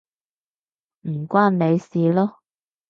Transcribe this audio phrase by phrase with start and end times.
[1.01, 2.33] 唔關你事囉